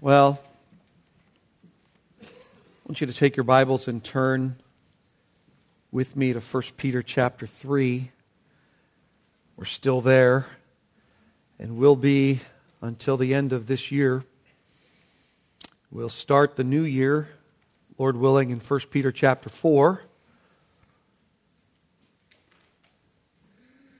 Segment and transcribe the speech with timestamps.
[0.00, 0.40] Well,
[2.22, 2.26] I
[2.86, 4.54] want you to take your Bibles and turn
[5.90, 8.12] with me to 1 Peter chapter 3.
[9.56, 10.46] We're still there
[11.58, 12.38] and will be
[12.80, 14.22] until the end of this year.
[15.90, 17.30] We'll start the new year,
[17.98, 20.00] Lord willing, in 1 Peter chapter 4.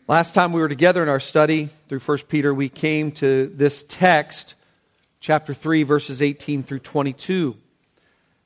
[0.07, 3.85] Last time we were together in our study through 1 Peter, we came to this
[3.89, 4.55] text,
[5.21, 7.57] chapter 3, verses 18 through 22.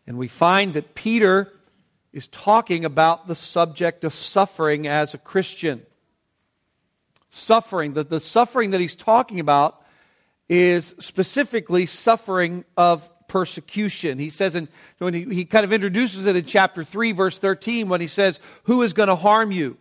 [0.07, 1.53] And we find that Peter
[2.13, 5.83] is talking about the subject of suffering as a Christian.
[7.29, 9.83] Suffering, that the suffering that he's talking about
[10.49, 14.19] is specifically suffering of persecution.
[14.19, 17.89] He says, and when he, he kind of introduces it in chapter 3, verse 13,
[17.89, 19.79] when he says, Who is going to harm you?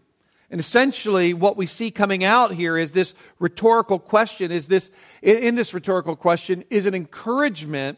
[0.51, 4.91] And essentially, what we see coming out here is this rhetorical question is this,
[5.21, 7.97] in this rhetorical question, is an encouragement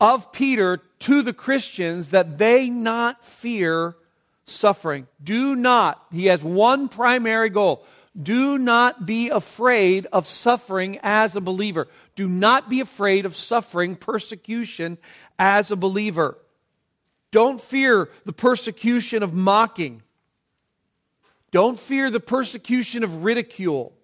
[0.00, 3.96] of Peter to the Christians that they not fear
[4.44, 5.06] suffering.
[5.22, 7.86] Do not, he has one primary goal.
[8.20, 11.88] Do not be afraid of suffering as a believer.
[12.16, 14.98] Do not be afraid of suffering persecution
[15.38, 16.36] as a believer.
[17.30, 20.02] Don't fear the persecution of mocking.
[21.50, 23.94] Don't fear the persecution of ridicule.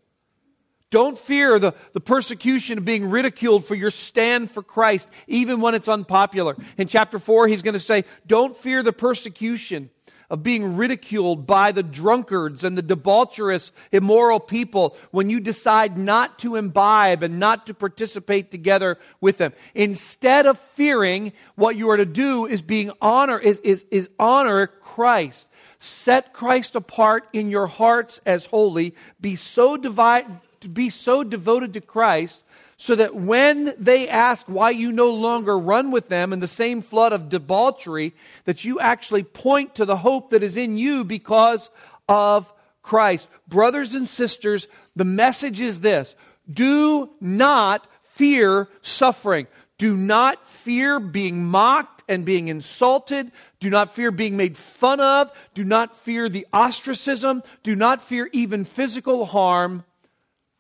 [0.91, 5.75] Don't fear the, the persecution of being ridiculed for your stand for Christ, even when
[5.75, 6.57] it's unpopular.
[6.79, 9.91] In chapter 4, he's going to say, Don't fear the persecution
[10.31, 16.39] of being ridiculed by the drunkards and the debaucherous, immoral people when you decide not
[16.39, 19.53] to imbibe and not to participate together with them.
[19.75, 24.67] Instead of fearing, what you are to do is being honor, is, is, is honor
[24.67, 25.49] Christ.
[25.85, 28.95] Set Christ apart in your hearts as holy.
[29.21, 30.27] Be so divide,
[30.73, 32.43] be so devoted to Christ
[32.77, 36.81] so that when they ask why you no longer run with them in the same
[36.81, 38.15] flood of debauchery,
[38.47, 41.69] that you actually point to the hope that is in you because
[42.09, 42.51] of
[42.83, 43.29] Christ.
[43.47, 46.15] Brothers and sisters, the message is this
[46.51, 49.47] do not fear suffering.
[49.77, 53.33] Do not fear being mocked and being insulted.
[53.65, 55.33] Do not fear being made fun of.
[55.55, 57.43] Do not fear the ostracism.
[57.63, 59.85] Do not fear even physical harm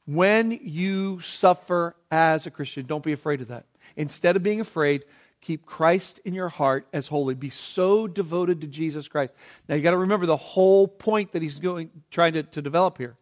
[0.06, 2.86] when you suffer as a Christian.
[2.86, 3.66] Don't be afraid of that.
[3.94, 5.04] Instead of being afraid,
[5.42, 7.34] keep Christ in your heart as holy.
[7.34, 9.34] Be so devoted to Jesus Christ.
[9.68, 12.96] Now you got to remember the whole point that he's going trying to, to develop
[12.96, 13.18] here.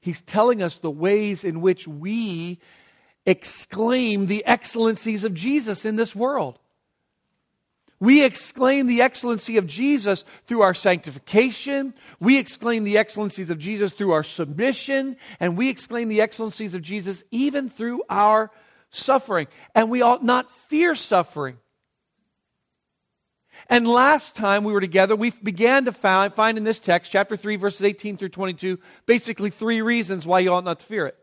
[0.00, 2.58] He's telling us the ways in which we
[3.26, 6.58] exclaim the excellencies of Jesus in this world.
[7.98, 11.94] We exclaim the excellency of Jesus through our sanctification.
[12.20, 15.16] We exclaim the excellencies of Jesus through our submission.
[15.40, 18.50] And we exclaim the excellencies of Jesus even through our
[18.90, 19.46] suffering.
[19.74, 21.56] And we ought not fear suffering.
[23.68, 27.36] And last time we were together, we began to find, find in this text, chapter
[27.36, 31.16] 3, verses 18 through 22, basically three reasons why you ought not to fear it.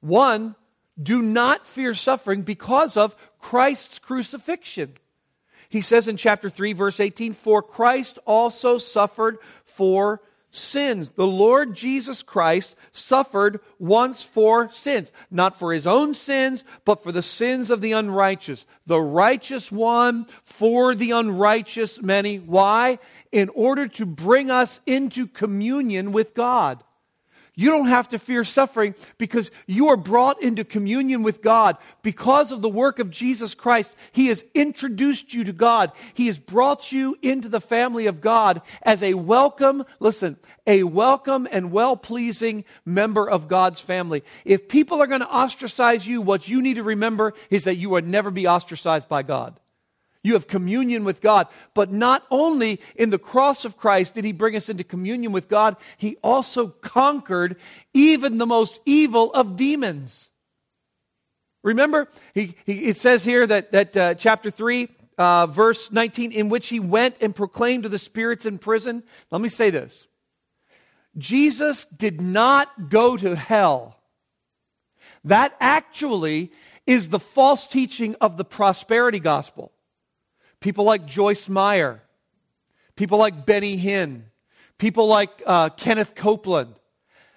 [0.00, 0.56] One,
[1.00, 4.94] do not fear suffering because of Christ's crucifixion.
[5.68, 11.10] He says in chapter 3, verse 18, For Christ also suffered for sins.
[11.10, 17.12] The Lord Jesus Christ suffered once for sins, not for his own sins, but for
[17.12, 18.66] the sins of the unrighteous.
[18.86, 22.38] The righteous one for the unrighteous many.
[22.38, 22.98] Why?
[23.30, 26.82] In order to bring us into communion with God.
[27.58, 31.76] You don't have to fear suffering because you are brought into communion with God.
[32.02, 35.90] Because of the work of Jesus Christ, He has introduced you to God.
[36.14, 40.36] He has brought you into the family of God as a welcome, listen,
[40.68, 44.22] a welcome and well pleasing member of God's family.
[44.44, 47.90] If people are going to ostracize you, what you need to remember is that you
[47.90, 49.58] will never be ostracized by God.
[50.22, 51.46] You have communion with God.
[51.74, 55.48] But not only in the cross of Christ did he bring us into communion with
[55.48, 57.56] God, he also conquered
[57.94, 60.28] even the most evil of demons.
[61.62, 64.88] Remember, he, he it says here that, that uh, chapter 3,
[65.18, 69.02] uh, verse 19, in which he went and proclaimed to the spirits in prison.
[69.30, 70.06] Let me say this
[71.16, 73.96] Jesus did not go to hell.
[75.24, 76.52] That actually
[76.86, 79.72] is the false teaching of the prosperity gospel.
[80.60, 82.02] People like Joyce Meyer,
[82.96, 84.22] people like Benny Hinn,
[84.78, 86.74] people like uh, Kenneth Copeland.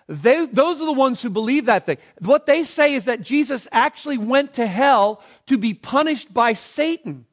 [0.07, 1.97] They, those are the ones who believe that thing.
[2.19, 7.25] What they say is that Jesus actually went to hell to be punished by Satan.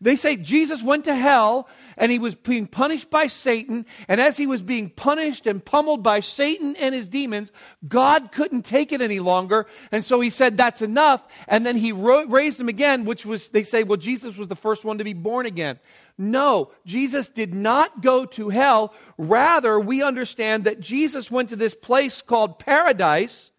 [0.00, 3.86] They say Jesus went to hell and he was being punished by Satan.
[4.08, 7.52] And as he was being punished and pummeled by Satan and his demons,
[7.86, 9.66] God couldn't take it any longer.
[9.90, 11.22] And so he said, That's enough.
[11.46, 14.56] And then he ro- raised him again, which was, they say, well, Jesus was the
[14.56, 15.78] first one to be born again.
[16.18, 18.94] No, Jesus did not go to hell.
[19.16, 23.51] Rather, we understand that Jesus went to this place called paradise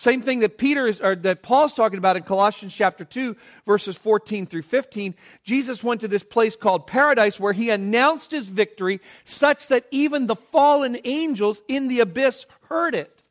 [0.00, 3.36] same thing that Peter is, or that Paul's talking about in Colossians chapter 2,
[3.66, 5.14] verses 14 through 15.
[5.44, 10.26] Jesus went to this place called paradise where he announced his victory such that even
[10.26, 13.22] the fallen angels in the abyss heard it.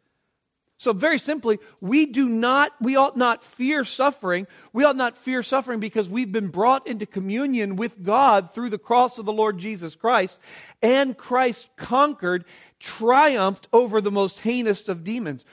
[0.77, 4.45] So, very simply, we do not, we ought not fear suffering.
[4.71, 8.77] We ought not fear suffering because we've been brought into communion with God through the
[8.77, 10.37] cross of the Lord Jesus Christ.
[10.83, 12.45] And Christ conquered,
[12.79, 15.43] triumphed over the most heinous of demons.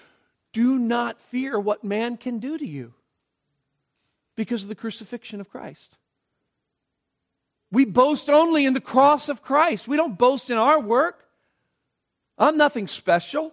[0.56, 2.94] Do not fear what man can do to you
[4.36, 5.98] because of the crucifixion of Christ.
[7.70, 9.86] We boast only in the cross of Christ.
[9.86, 11.28] We don't boast in our work.
[12.38, 13.52] I'm nothing special.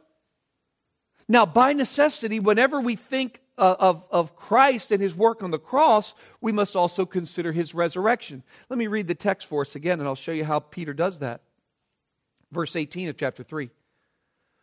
[1.28, 5.60] Now, by necessity, whenever we think uh, of, of Christ and his work on the
[5.60, 8.44] cross, we must also consider his resurrection.
[8.70, 11.20] Let me read the text for us again, and I'll show you how Peter does
[11.20, 11.42] that.
[12.50, 13.72] Verse 18 of chapter 3.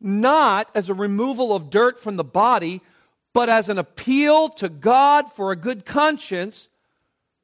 [0.00, 2.80] not as a removal of dirt from the body,
[3.32, 6.68] but as an appeal to God for a good conscience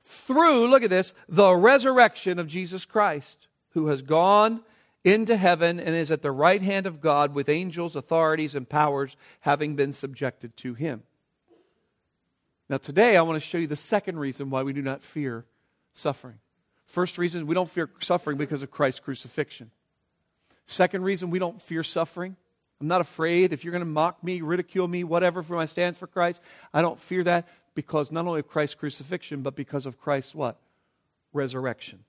[0.02, 4.62] through, look at this, the resurrection of Jesus Christ, who has gone
[5.04, 9.16] into heaven and is at the right hand of God with angels, authorities, and powers
[9.40, 11.02] having been subjected to him.
[12.68, 15.44] Now, today I want to show you the second reason why we do not fear
[15.92, 16.38] suffering.
[16.86, 19.70] First reason, we don't fear suffering because of Christ's crucifixion.
[20.66, 22.36] Second reason, we don't fear suffering
[22.80, 25.96] I'm not afraid if you're going to mock me, ridicule me, whatever for my stance
[25.96, 26.40] for Christ.
[26.74, 30.58] I don't fear that because not only of Christ's crucifixion, but because of Christ's what?
[31.32, 32.04] Resurrection.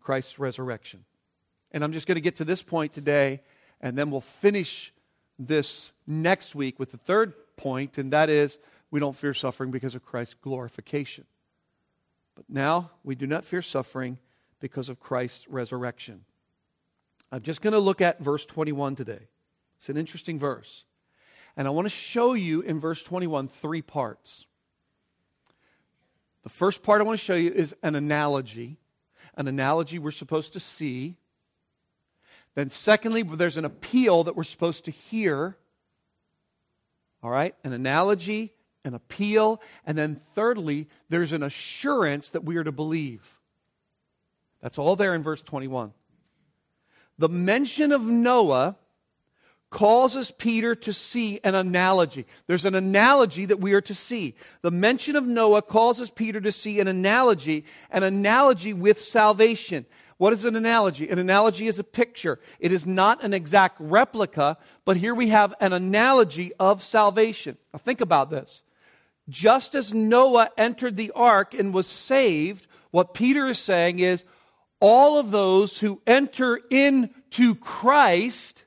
[0.00, 1.04] Christ's resurrection.
[1.70, 3.40] And I'm just going to get to this point today,
[3.80, 4.92] and then we'll finish
[5.38, 8.58] this next week with the third point, and that is
[8.90, 11.24] we don't fear suffering because of Christ's glorification.
[12.34, 14.18] But now we do not fear suffering
[14.60, 16.24] because of Christ's resurrection.
[17.30, 19.28] I'm just going to look at verse 21 today.
[19.82, 20.84] It's an interesting verse.
[21.56, 24.46] And I want to show you in verse 21 three parts.
[26.44, 28.76] The first part I want to show you is an analogy,
[29.36, 31.16] an analogy we're supposed to see.
[32.54, 35.56] Then, secondly, there's an appeal that we're supposed to hear.
[37.20, 37.56] All right?
[37.64, 38.52] An analogy,
[38.84, 39.60] an appeal.
[39.84, 43.40] And then, thirdly, there's an assurance that we are to believe.
[44.60, 45.92] That's all there in verse 21.
[47.18, 48.76] The mention of Noah
[49.72, 52.26] causes Peter to see an analogy.
[52.46, 54.36] There's an analogy that we are to see.
[54.60, 59.86] The mention of Noah causes Peter to see an analogy, an analogy with salvation.
[60.18, 61.08] What is an analogy?
[61.08, 62.38] An analogy is a picture.
[62.60, 67.56] It is not an exact replica, but here we have an analogy of salvation.
[67.72, 68.62] Now think about this.
[69.28, 74.24] Just as Noah entered the ark and was saved, what Peter is saying is
[74.80, 78.64] all of those who enter into Christ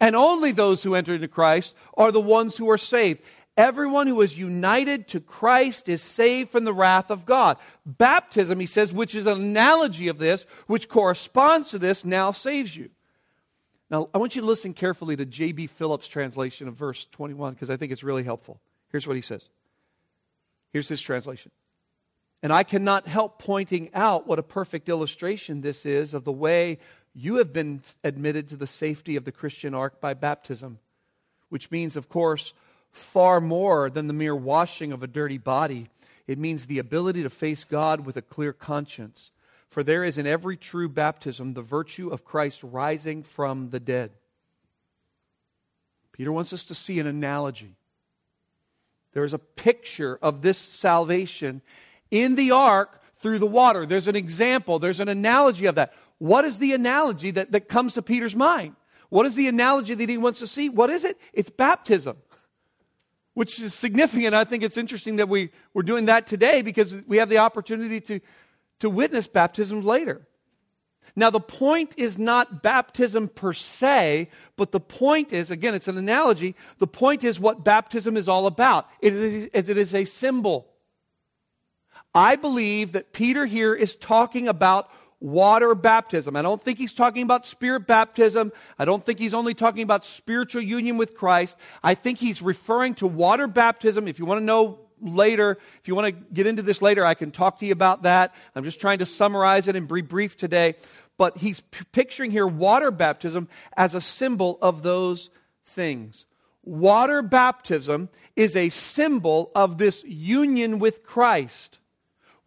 [0.00, 3.22] and only those who enter into Christ are the ones who are saved.
[3.56, 7.56] Everyone who is united to Christ is saved from the wrath of God.
[7.84, 12.76] Baptism, he says, which is an analogy of this, which corresponds to this, now saves
[12.76, 12.90] you.
[13.90, 15.66] Now, I want you to listen carefully to J.B.
[15.66, 18.60] Phillips' translation of verse 21 because I think it's really helpful.
[18.92, 19.48] Here's what he says.
[20.72, 21.50] Here's his translation.
[22.42, 26.78] And I cannot help pointing out what a perfect illustration this is of the way
[27.14, 30.78] you have been admitted to the safety of the Christian ark by baptism,
[31.48, 32.52] which means, of course,
[32.90, 35.88] far more than the mere washing of a dirty body.
[36.26, 39.30] It means the ability to face God with a clear conscience.
[39.68, 44.12] For there is in every true baptism the virtue of Christ rising from the dead.
[46.12, 47.76] Peter wants us to see an analogy.
[49.12, 51.62] There is a picture of this salvation
[52.10, 53.86] in the ark through the water.
[53.86, 55.94] There's an example, there's an analogy of that.
[56.18, 58.74] What is the analogy that, that comes to Peter's mind?
[59.08, 60.68] What is the analogy that he wants to see?
[60.68, 61.18] What is it?
[61.32, 62.16] It's baptism,
[63.34, 64.34] which is significant.
[64.34, 68.00] I think it's interesting that we, we're doing that today because we have the opportunity
[68.02, 68.20] to,
[68.80, 70.26] to witness baptisms later.
[71.16, 75.98] Now, the point is not baptism per se, but the point is, again, it's an
[75.98, 76.54] analogy.
[76.78, 78.88] The point is what baptism is all about.
[79.00, 80.68] It is, it is a symbol.
[82.14, 86.36] I believe that Peter here is talking about water baptism.
[86.36, 88.52] I don't think he's talking about spirit baptism.
[88.78, 91.56] I don't think he's only talking about spiritual union with Christ.
[91.82, 94.06] I think he's referring to water baptism.
[94.08, 97.14] If you want to know later, if you want to get into this later, I
[97.14, 98.34] can talk to you about that.
[98.54, 100.74] I'm just trying to summarize it and be brief today
[101.18, 105.28] but he's p- picturing here water baptism as a symbol of those
[105.66, 106.24] things.
[106.64, 111.80] Water baptism is a symbol of this union with Christ.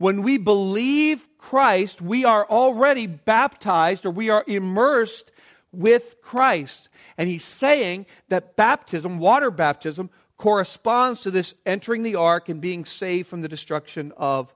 [0.02, 5.32] When we believe Christ, we are already baptized or we are immersed
[5.72, 6.90] with Christ.
[7.20, 12.84] And he's saying that baptism, water baptism, corresponds to this entering the ark and being
[12.84, 14.52] saved from the destruction of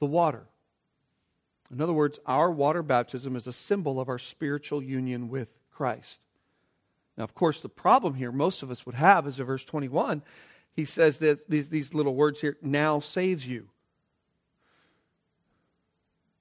[0.00, 0.42] the water.
[1.70, 6.20] In other words, our water baptism is a symbol of our spiritual union with Christ.
[7.16, 10.20] Now, of course, the problem here most of us would have is in verse 21.
[10.74, 13.68] He says this, these, these little words here now saves you.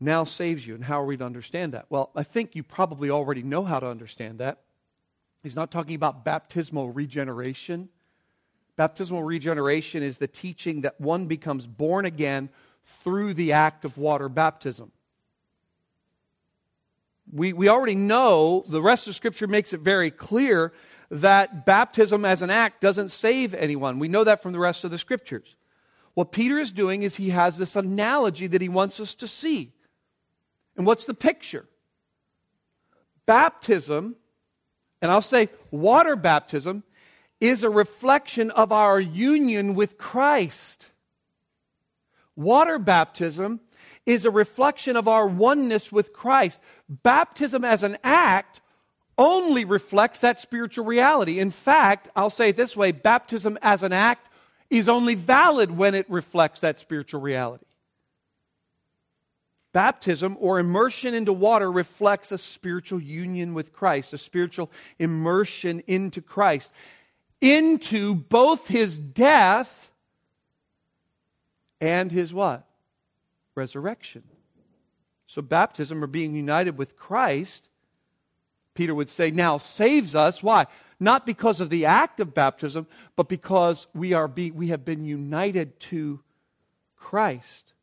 [0.01, 0.75] Now saves you.
[0.75, 1.85] And how are we to understand that?
[1.89, 4.59] Well, I think you probably already know how to understand that.
[5.43, 7.87] He's not talking about baptismal regeneration.
[8.75, 12.49] Baptismal regeneration is the teaching that one becomes born again
[12.83, 14.91] through the act of water baptism
[17.31, 20.73] we, we already know, the rest of Scripture makes it very clear
[21.09, 23.99] that baptism as an act doesn't save anyone.
[23.99, 25.55] We know that from the rest of the Scriptures.
[26.13, 29.71] What Peter is doing is he has this analogy that he wants us to see.
[30.77, 31.65] And what's the picture?
[33.25, 34.15] Baptism,
[35.01, 36.83] and I'll say water baptism,
[37.39, 40.87] is a reflection of our union with Christ.
[42.35, 43.59] Water baptism
[44.05, 46.59] is a reflection of our oneness with Christ.
[46.87, 48.61] Baptism as an act
[49.17, 51.39] only reflects that spiritual reality.
[51.39, 54.27] In fact, I'll say it this way baptism as an act
[54.69, 57.65] is only valid when it reflects that spiritual reality.
[59.73, 66.21] Baptism or immersion into water reflects a spiritual union with Christ, a spiritual immersion into
[66.21, 66.71] Christ,
[67.39, 69.91] into both his death
[71.79, 72.67] and his what?
[73.55, 74.23] resurrection.
[75.27, 77.69] So, baptism or being united with Christ,
[78.73, 80.43] Peter would say, now saves us.
[80.43, 80.67] Why?
[80.99, 85.05] Not because of the act of baptism, but because we, are be, we have been
[85.05, 86.21] united to
[86.95, 87.73] Christ.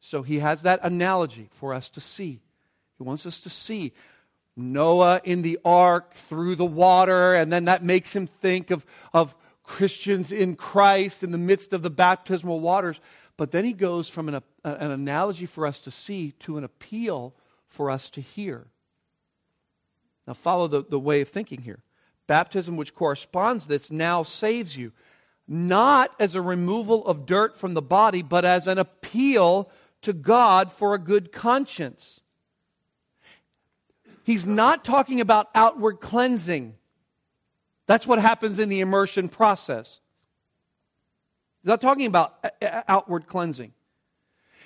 [0.00, 2.40] So, he has that analogy for us to see.
[2.98, 3.92] He wants us to see
[4.56, 9.34] Noah in the ark through the water, and then that makes him think of, of
[9.62, 13.00] Christians in Christ in the midst of the baptismal waters.
[13.36, 17.34] But then he goes from an, an analogy for us to see to an appeal
[17.66, 18.66] for us to hear.
[20.26, 21.78] Now, follow the, the way of thinking here.
[22.26, 24.92] Baptism, which corresponds this, now saves you,
[25.48, 29.70] not as a removal of dirt from the body, but as an appeal
[30.02, 32.20] to God for a good conscience.
[34.24, 36.74] He's not talking about outward cleansing.
[37.86, 40.00] That's what happens in the immersion process.
[41.62, 42.44] He's not talking about
[42.88, 43.72] outward cleansing.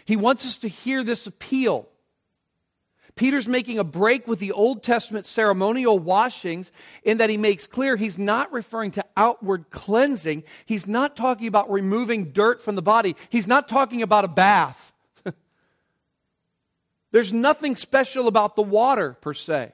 [0.04, 1.88] He wants us to hear this appeal.
[3.16, 6.72] Peter's making a break with the Old Testament ceremonial washings
[7.04, 10.42] in that he makes clear he's not referring to outward cleansing.
[10.66, 13.14] He's not talking about removing dirt from the body.
[13.30, 14.92] He's not talking about a bath.
[17.14, 19.70] There's nothing special about the water, per se.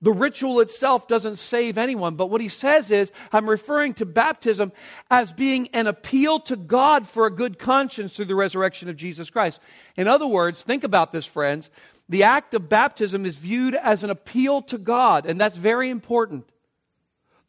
[0.00, 4.72] The ritual itself doesn't save anyone, but what he says is, I'm referring to baptism
[5.10, 9.28] as being an appeal to God for a good conscience through the resurrection of Jesus
[9.28, 9.60] Christ.
[9.98, 11.68] In other words, think about this, friends.
[12.08, 16.48] The act of baptism is viewed as an appeal to God, and that's very important.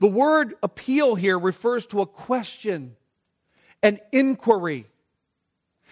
[0.01, 2.97] The word appeal here refers to a question,
[3.81, 4.85] an inquiry.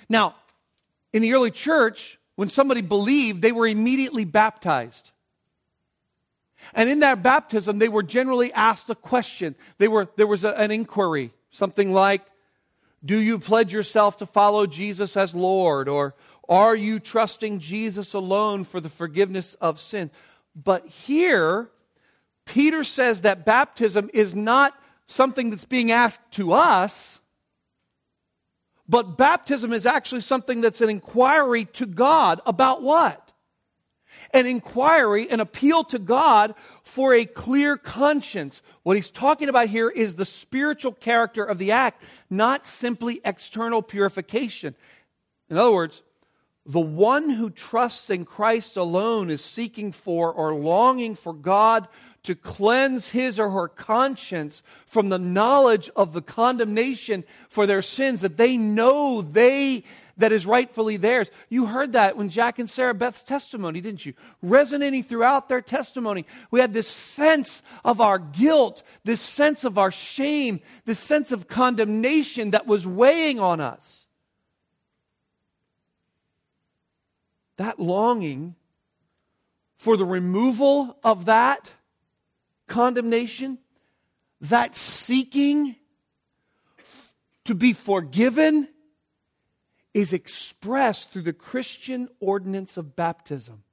[0.09, 0.35] Now,
[1.13, 5.09] in the early church, when somebody believed, they were immediately baptized.
[6.75, 9.55] And in that baptism, they were generally asked a question.
[9.79, 12.21] They were, there was a, an inquiry, something like,
[13.03, 15.89] Do you pledge yourself to follow Jesus as Lord?
[15.89, 16.13] Or
[16.47, 20.11] are you trusting Jesus alone for the forgiveness of sins?
[20.55, 21.71] But here,
[22.45, 27.19] Peter says that baptism is not something that's being asked to us,
[28.87, 33.27] but baptism is actually something that's an inquiry to God about what?
[34.33, 38.61] an inquiry, an appeal to God for a clear conscience.
[38.83, 43.81] What he's talking about here is the spiritual character of the act, not simply external
[43.81, 44.75] purification.
[45.49, 46.03] In other words,
[46.65, 51.87] the one who trusts in Christ alone is seeking for or longing for God
[52.27, 58.19] to cleanse his or her conscience from the knowledge of the condemnation for their sins
[58.19, 59.85] that they know they
[60.17, 61.31] that is rightfully theirs.
[61.47, 64.13] You heard that when Jack and Sarah Beth's testimony, didn't you?
[64.41, 66.25] Resonating throughout their testimony.
[66.51, 71.47] We had this sense of our guilt, this sense of our shame, this sense of
[71.47, 74.05] condemnation that was weighing on us.
[77.55, 78.55] That longing
[79.77, 81.71] for the removal of that
[82.67, 83.57] condemnation,
[84.41, 85.75] that seeking
[87.45, 88.67] to be forgiven,
[89.93, 93.63] is expressed through the Christian ordinance of baptism.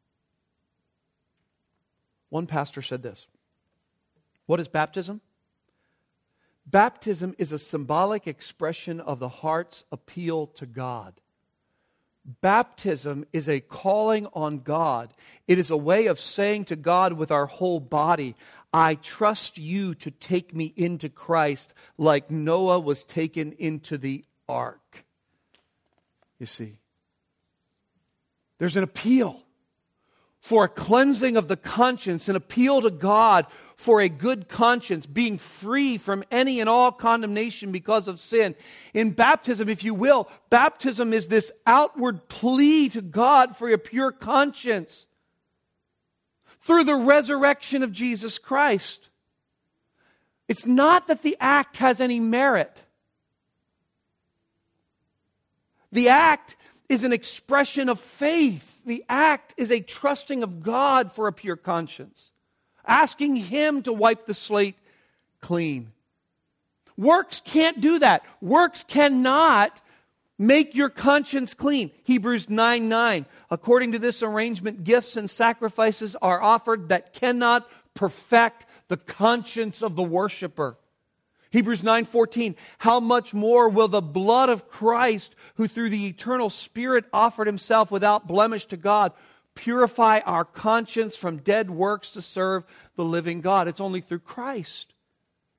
[2.31, 3.27] One pastor said this
[4.47, 5.21] What is baptism?
[6.67, 11.21] Baptism is a symbolic expression of the heart's appeal to God.
[12.41, 15.13] Baptism is a calling on God.
[15.47, 18.35] It is a way of saying to God with our whole body,
[18.75, 25.04] I trust you to take me into Christ like Noah was taken into the ark.
[26.40, 26.75] You see,
[28.59, 29.40] there's an appeal
[30.40, 35.38] for a cleansing of the conscience, an appeal to God for a good conscience, being
[35.38, 38.57] free from any and all condemnation because of sin.
[38.93, 44.11] In baptism, if you will, baptism is this outward plea to God for a pure
[44.11, 45.07] conscience
[46.64, 49.09] through the resurrection of Jesus Christ.
[50.49, 52.83] It's not that the act has any merit.
[55.92, 56.56] The act
[56.88, 58.83] is an expression of faith.
[58.87, 62.30] The act is a trusting of God for a pure conscience,
[62.87, 64.76] asking Him to wipe the slate
[65.40, 65.92] clean.
[66.97, 68.25] Works can't do that.
[68.40, 69.80] Works cannot
[70.38, 71.93] Make your conscience clean.
[72.03, 73.26] Hebrews 9 9.
[73.50, 79.97] According to this arrangement, gifts and sacrifices are offered that cannot perfect the conscience of
[79.97, 80.76] the worshiper.
[81.50, 87.05] Hebrews 9:14 How much more will the blood of Christ who through the eternal spirit
[87.12, 89.12] offered himself without blemish to God
[89.55, 92.64] purify our conscience from dead works to serve
[92.97, 94.94] the living God it's only through Christ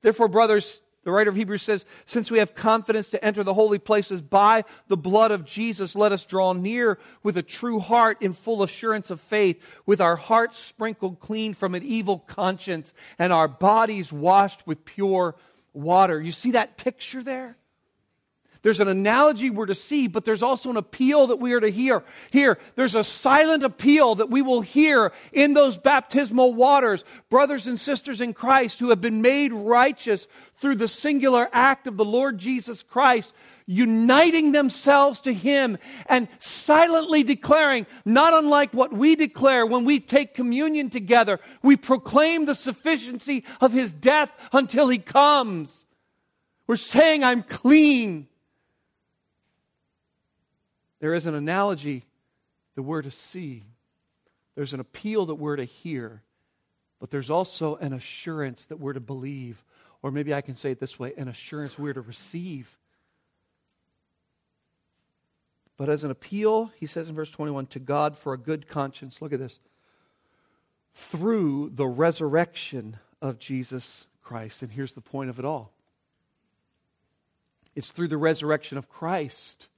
[0.02, 3.78] Therefore brothers the writer of Hebrews says, Since we have confidence to enter the holy
[3.78, 8.32] places by the blood of Jesus, let us draw near with a true heart in
[8.32, 13.46] full assurance of faith, with our hearts sprinkled clean from an evil conscience and our
[13.46, 15.36] bodies washed with pure
[15.72, 16.20] water.
[16.20, 17.56] You see that picture there?
[18.66, 21.70] There's an analogy we're to see, but there's also an appeal that we are to
[21.70, 22.02] hear.
[22.32, 27.04] Here, there's a silent appeal that we will hear in those baptismal waters.
[27.28, 30.26] Brothers and sisters in Christ who have been made righteous
[30.56, 33.32] through the singular act of the Lord Jesus Christ,
[33.66, 40.34] uniting themselves to Him and silently declaring, not unlike what we declare when we take
[40.34, 45.86] communion together, we proclaim the sufficiency of His death until He comes.
[46.66, 48.26] We're saying, I'm clean.
[51.06, 52.04] There is an analogy
[52.74, 53.62] that we're to see,
[54.56, 56.24] there's an appeal that we're to hear,
[56.98, 59.62] but there's also an assurance that we're to believe.
[60.02, 62.76] Or maybe I can say it this way an assurance we're to receive.
[65.76, 69.22] But as an appeal, he says in verse 21 to God for a good conscience,
[69.22, 69.60] look at this,
[70.92, 74.60] through the resurrection of Jesus Christ.
[74.60, 75.70] And here's the point of it all
[77.76, 79.68] it's through the resurrection of Christ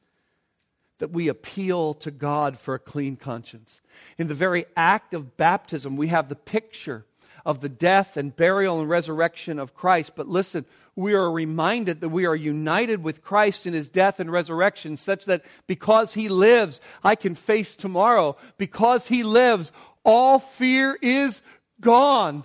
[0.98, 3.80] that we appeal to God for a clean conscience.
[4.18, 7.04] In the very act of baptism, we have the picture
[7.46, 10.12] of the death and burial and resurrection of Christ.
[10.14, 14.30] But listen, we are reminded that we are united with Christ in his death and
[14.30, 18.37] resurrection, such that because he lives, I can face tomorrow.
[18.58, 19.72] Because he lives,
[20.04, 21.42] all fear is
[21.80, 22.44] gone.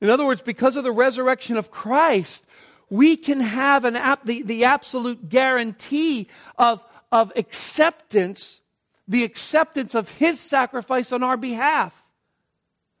[0.00, 2.44] In other words, because of the resurrection of Christ,
[2.90, 3.94] we can have an
[4.24, 8.60] the, the absolute guarantee of, of acceptance,
[9.08, 12.04] the acceptance of his sacrifice on our behalf.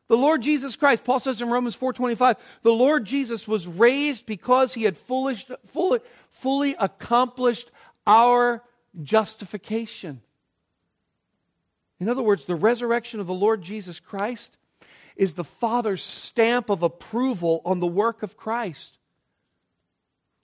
[0.08, 4.74] The Lord Jesus Christ, Paul says in Romans 4:25, the Lord Jesus was raised because
[4.74, 7.70] he had foolish, fully, fully accomplished
[8.06, 8.62] our
[9.02, 10.20] justification.
[11.98, 14.56] In other words, the resurrection of the Lord Jesus Christ
[15.16, 18.98] is the Father's stamp of approval on the work of Christ.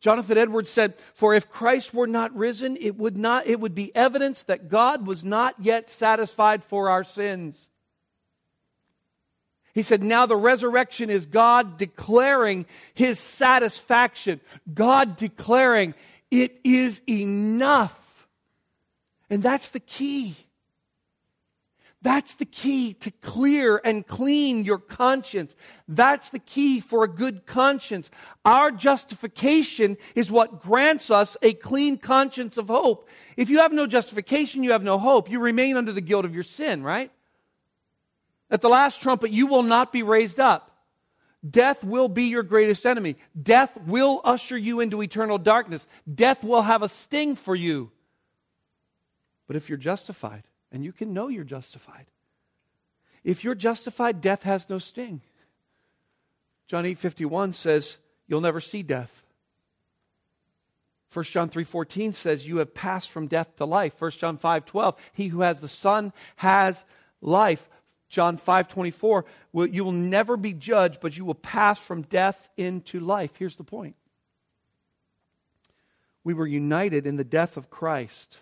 [0.03, 3.95] Jonathan Edwards said, For if Christ were not risen, it would, not, it would be
[3.95, 7.71] evidence that God was not yet satisfied for our sins.
[9.75, 14.41] He said, Now the resurrection is God declaring his satisfaction,
[14.75, 15.95] God declaring,
[16.33, 18.27] It is enough.
[19.31, 20.35] And that's the key.
[22.03, 25.55] That's the key to clear and clean your conscience.
[25.87, 28.11] That's the key for a good conscience.
[28.45, 33.09] Our justification is what grants us a clean conscience of hope.
[33.37, 35.31] If you have no justification, you have no hope.
[35.31, 37.13] You remain under the guilt of your sin, right?
[38.51, 40.71] At the last trumpet, you will not be raised up.
[41.49, 43.17] Death will be your greatest enemy.
[43.41, 45.87] Death will usher you into eternal darkness.
[46.13, 47.91] Death will have a sting for you.
[49.47, 52.07] But if you're justified, and you can know you're justified,
[53.23, 55.21] if you're justified, death has no sting.
[56.67, 59.23] John 8 51 says, You'll never see death.
[61.13, 64.01] 1 John 3:14 says you have passed from death to life.
[64.01, 66.85] 1 John 5:12 He who has the Son has
[67.21, 67.69] life.
[68.09, 69.25] John 5:24
[69.71, 73.37] you will never be judged but you will pass from death into life.
[73.37, 73.97] Here's the point.
[76.25, 78.39] We were united in the death of Christ.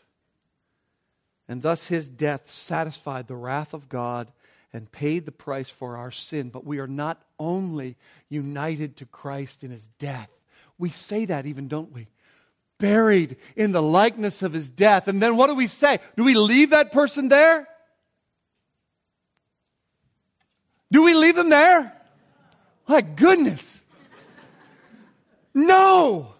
[1.50, 4.30] And thus his death satisfied the wrath of God
[4.72, 6.48] and paid the price for our sin.
[6.48, 7.96] But we are not only
[8.28, 10.30] united to Christ in his death.
[10.78, 12.06] We say that even, don't we?
[12.78, 15.08] Buried in the likeness of his death.
[15.08, 15.98] And then what do we say?
[16.16, 17.66] Do we leave that person there?
[20.92, 21.92] Do we leave them there?
[22.86, 23.82] My goodness.
[25.52, 26.32] No.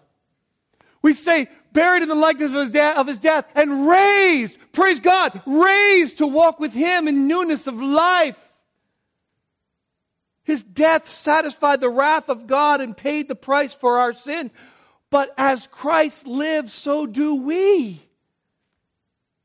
[1.01, 5.41] We say, buried in the likeness of his, of his death and raised, praise God,
[5.45, 8.51] raised to walk with him in newness of life.
[10.43, 14.51] His death satisfied the wrath of God and paid the price for our sin.
[15.09, 18.01] But as Christ lives, so do we.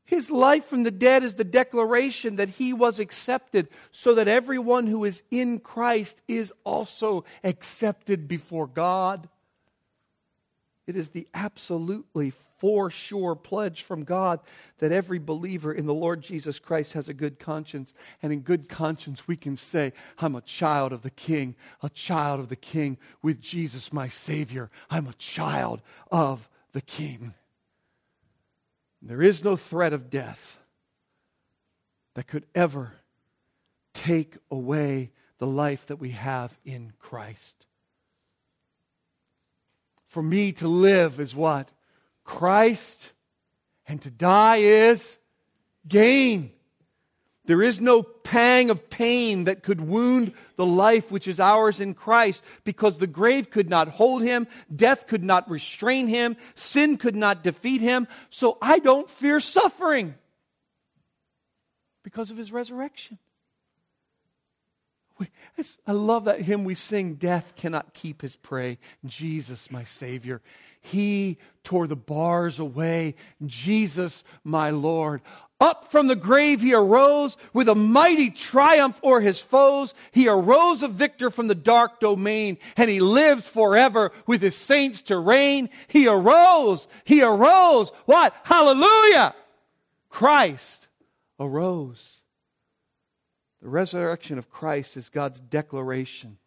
[0.05, 4.87] His life from the dead is the declaration that he was accepted, so that everyone
[4.87, 9.27] who is in Christ is also accepted before God.
[10.87, 14.39] It is the absolutely for sure pledge from God
[14.79, 17.93] that every believer in the Lord Jesus Christ has a good conscience.
[18.23, 22.39] And in good conscience, we can say, I'm a child of the King, a child
[22.39, 24.71] of the King with Jesus, my Savior.
[24.89, 27.33] I'm a child of the King.
[29.01, 30.57] There is no threat of death
[32.15, 32.93] that could ever
[33.93, 37.66] take away the life that we have in Christ.
[40.07, 41.69] For me to live is what?
[42.23, 43.11] Christ,
[43.87, 45.17] and to die is
[45.87, 46.51] gain.
[47.45, 51.93] There is no pang of pain that could wound the life which is ours in
[51.93, 57.15] Christ because the grave could not hold him, death could not restrain him, sin could
[57.15, 58.07] not defeat him.
[58.29, 60.15] So I don't fear suffering
[62.03, 63.17] because of his resurrection.
[65.87, 68.77] I love that hymn we sing, Death cannot keep his prey.
[69.05, 70.41] Jesus, my Savior.
[70.81, 73.15] He tore the bars away.
[73.45, 75.21] Jesus, my Lord.
[75.59, 79.93] Up from the grave he arose with a mighty triumph o'er his foes.
[80.11, 85.01] He arose a victor from the dark domain, and he lives forever with his saints
[85.03, 85.69] to reign.
[85.87, 86.87] He arose.
[87.05, 87.91] He arose.
[88.05, 88.35] What?
[88.43, 89.33] Hallelujah!
[90.09, 90.87] Christ
[91.39, 92.21] arose.
[93.67, 96.37] The resurrection of Christ is God's declaration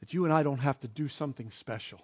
[0.00, 2.00] that you and I don't have to do something special.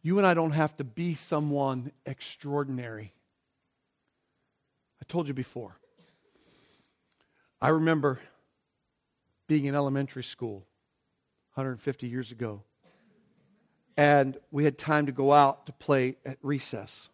[0.00, 3.12] You and I don't have to be someone extraordinary.
[5.02, 5.76] I told you before.
[7.60, 8.20] I remember
[9.46, 10.66] being in elementary school
[11.56, 12.62] 150 years ago,
[13.98, 17.10] and we had time to go out to play at recess.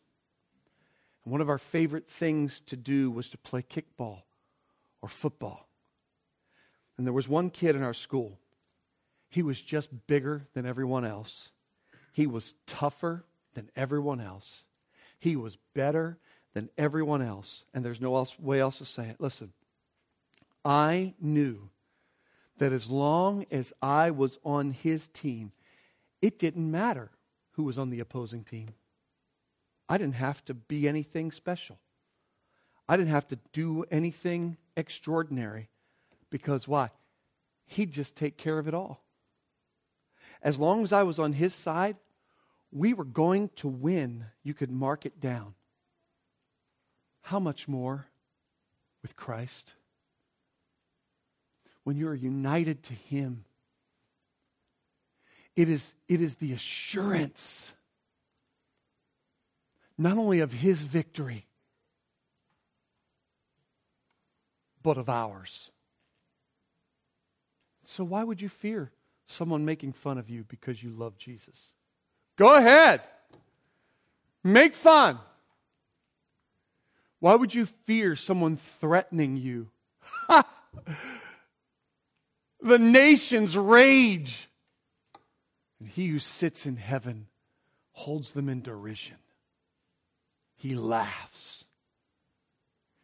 [1.30, 4.22] One of our favorite things to do was to play kickball
[5.00, 5.68] or football.
[6.98, 8.40] And there was one kid in our school.
[9.28, 11.50] He was just bigger than everyone else.
[12.12, 14.64] He was tougher than everyone else.
[15.20, 16.18] He was better
[16.52, 17.64] than everyone else.
[17.72, 19.20] And there's no else, way else to say it.
[19.20, 19.52] Listen,
[20.64, 21.70] I knew
[22.58, 25.52] that as long as I was on his team,
[26.20, 27.12] it didn't matter
[27.52, 28.70] who was on the opposing team.
[29.90, 31.78] I didn't have to be anything special.
[32.88, 35.68] I didn't have to do anything extraordinary
[36.30, 36.88] because why?
[37.66, 39.02] He'd just take care of it all
[40.42, 41.96] as long as I was on his side,
[42.72, 44.26] we were going to win.
[44.42, 45.54] You could mark it down.
[47.22, 48.06] How much more
[49.02, 49.74] with Christ?
[51.84, 53.44] When you are united to him,
[55.56, 57.72] it is, it is the assurance
[60.00, 61.46] not only of his victory,
[64.82, 65.70] but of ours.
[67.84, 68.92] So, why would you fear
[69.30, 71.74] someone making fun of you because you love Jesus.
[72.36, 73.00] Go ahead.
[74.42, 75.18] make fun.
[77.20, 79.68] Why would you fear someone threatening you?
[82.60, 84.48] the nations rage.
[85.78, 87.26] And he who sits in heaven
[87.92, 89.16] holds them in derision.
[90.60, 91.64] He laughs.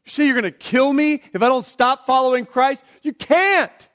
[0.05, 2.83] You say you're going to kill me if I don't stop following Christ?
[3.03, 3.89] You can't.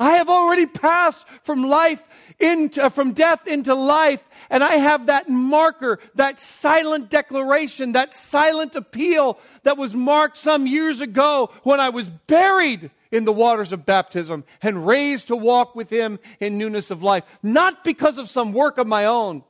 [0.00, 2.02] I have already passed from life
[2.40, 8.12] into, uh, from death into life, and I have that marker, that silent declaration, that
[8.12, 13.72] silent appeal that was marked some years ago when I was buried in the waters
[13.72, 17.22] of baptism and raised to walk with Him in newness of life.
[17.44, 19.44] Not because of some work of my own,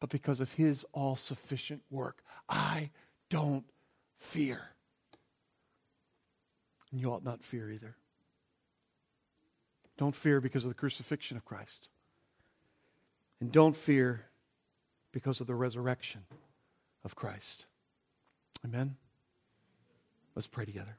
[0.00, 2.22] but because of His all sufficient work.
[2.48, 2.90] I
[3.30, 3.64] don't
[4.18, 4.60] fear.
[6.90, 7.96] And you ought not fear either.
[9.96, 11.88] Don't fear because of the crucifixion of Christ.
[13.40, 14.26] And don't fear
[15.12, 16.22] because of the resurrection
[17.04, 17.66] of Christ.
[18.64, 18.96] Amen?
[20.34, 20.98] Let's pray together.